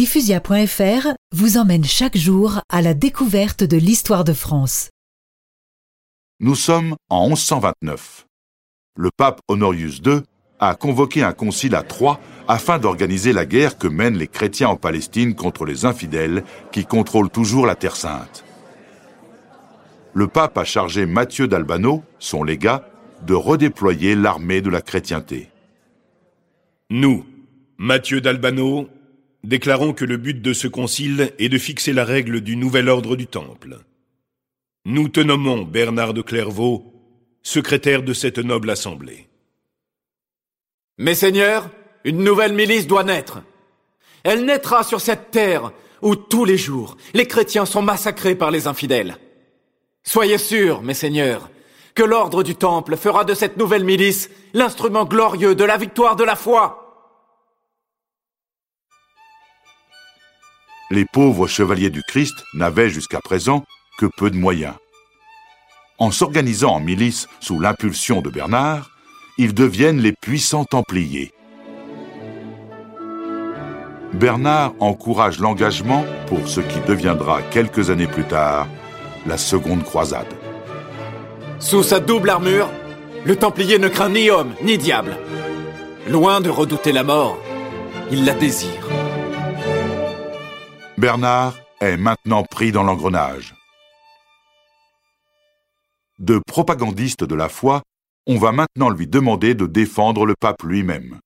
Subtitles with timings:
[0.00, 4.88] Diffusia.fr vous emmène chaque jour à la découverte de l'histoire de France.
[6.40, 8.26] Nous sommes en 1129.
[8.96, 10.22] Le pape Honorius II
[10.58, 12.18] a convoqué un concile à Troyes
[12.48, 17.28] afin d'organiser la guerre que mènent les chrétiens en Palestine contre les infidèles qui contrôlent
[17.28, 18.42] toujours la Terre sainte.
[20.14, 22.88] Le pape a chargé Mathieu d'Albano, son légat,
[23.26, 25.50] de redéployer l'armée de la chrétienté.
[26.88, 27.26] Nous,
[27.76, 28.88] Mathieu d'Albano,
[29.44, 33.16] déclarons que le but de ce concile est de fixer la règle du nouvel ordre
[33.16, 33.78] du Temple.
[34.84, 36.92] Nous te nommons Bernard de Clairvaux,
[37.42, 39.28] secrétaire de cette noble assemblée.
[40.98, 41.70] Mes seigneurs,
[42.04, 43.42] une nouvelle milice doit naître.
[44.22, 48.66] Elle naîtra sur cette terre où tous les jours les chrétiens sont massacrés par les
[48.66, 49.16] infidèles.
[50.02, 51.50] Soyez sûrs, mes seigneurs,
[51.94, 56.24] que l'ordre du Temple fera de cette nouvelle milice l'instrument glorieux de la victoire de
[56.24, 56.89] la foi.
[60.90, 63.64] Les pauvres chevaliers du Christ n'avaient jusqu'à présent
[63.98, 64.74] que peu de moyens.
[65.98, 68.90] En s'organisant en milice sous l'impulsion de Bernard,
[69.38, 71.32] ils deviennent les puissants Templiers.
[74.12, 78.66] Bernard encourage l'engagement pour ce qui deviendra quelques années plus tard
[79.26, 80.34] la Seconde Croisade.
[81.60, 82.68] Sous sa double armure,
[83.24, 85.16] le Templier ne craint ni homme ni diable.
[86.08, 87.38] Loin de redouter la mort,
[88.10, 88.99] il la désire.
[91.00, 93.54] Bernard est maintenant pris dans l'engrenage.
[96.18, 97.80] De propagandiste de la foi,
[98.26, 101.18] on va maintenant lui demander de défendre le pape lui-même.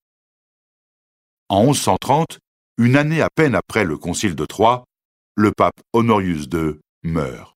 [1.48, 2.38] En 1130,
[2.78, 4.84] une année à peine après le concile de Troyes,
[5.34, 7.53] le pape Honorius II meurt.